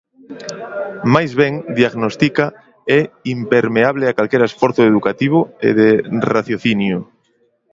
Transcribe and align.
Máis 1.13 1.31
ben, 1.39 1.53
diagnostica, 1.79 2.45
é 2.99 3.01
"impermeable 3.35 4.05
a 4.07 4.15
calquera 4.17 4.49
esforzo 4.51 4.81
educativo 4.91 5.39
e 5.67 5.69
de 5.79 5.89
raciocinio". 6.31 6.97